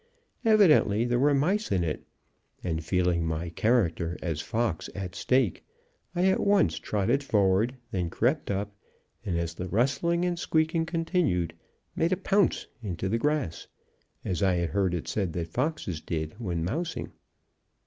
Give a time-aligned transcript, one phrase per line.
[0.43, 2.03] Evidently there were mice in it;
[2.63, 5.63] and, feeling my character as fox at stake,
[6.15, 8.75] I at once trotted forward, then crept up,
[9.23, 11.53] and, as the rustling and squeaking continued,
[11.95, 13.67] made a pounce into the grass
[14.25, 17.11] as I had heard it said that foxes did when mousing.